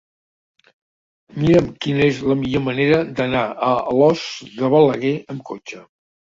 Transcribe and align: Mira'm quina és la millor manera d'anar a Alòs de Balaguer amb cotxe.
Mira'm 1.43 1.67
quina 1.85 2.07
és 2.15 2.23
la 2.33 2.37
millor 2.41 2.65
manera 2.69 3.03
d'anar 3.21 3.45
a 3.69 3.71
Alòs 3.95 4.27
de 4.59 4.75
Balaguer 4.77 5.17
amb 5.23 5.49
cotxe. 5.55 5.89